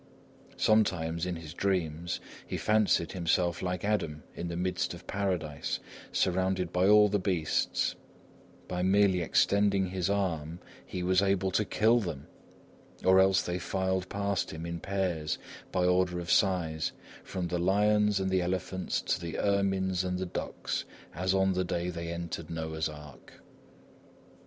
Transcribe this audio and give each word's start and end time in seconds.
Sometimes, 0.57 1.27
in 1.27 1.35
his 1.35 1.53
dreams, 1.53 2.19
he 2.47 2.57
fancied 2.57 3.11
himself 3.11 3.61
like 3.61 3.85
Adam 3.85 4.23
in 4.33 4.47
the 4.47 4.57
midst 4.57 4.95
of 4.95 5.05
Paradise, 5.05 5.79
surrounded 6.11 6.73
by 6.73 6.87
all 6.87 7.07
the 7.07 7.19
beasts; 7.19 7.93
by 8.67 8.81
merely 8.81 9.21
extending 9.21 9.89
his 9.91 10.09
arm, 10.09 10.57
he 10.83 11.03
was 11.03 11.21
able 11.21 11.51
to 11.51 11.63
kill 11.63 11.99
them; 11.99 12.25
or 13.05 13.19
else 13.19 13.43
they 13.43 13.59
filed 13.59 14.09
past 14.09 14.49
him, 14.49 14.65
in 14.65 14.79
pairs, 14.79 15.37
by 15.71 15.85
order 15.85 16.17
of 16.19 16.31
size, 16.31 16.93
from 17.23 17.49
the 17.49 17.59
lions 17.59 18.19
and 18.19 18.31
the 18.31 18.41
elephants 18.41 19.03
to 19.03 19.21
the 19.21 19.37
ermines 19.37 20.03
and 20.03 20.17
the 20.17 20.25
ducks, 20.25 20.83
as 21.13 21.35
on 21.35 21.53
the 21.53 21.63
day 21.63 21.91
they 21.91 22.11
entered 22.11 22.49
Noah's 22.49 22.89
Ark. 22.89 23.33